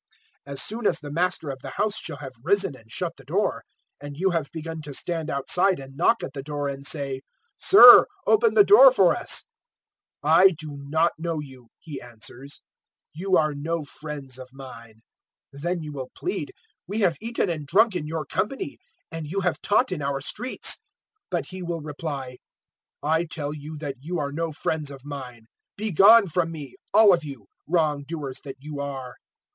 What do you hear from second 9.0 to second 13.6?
us' "`I do not know you,' He answers; `you are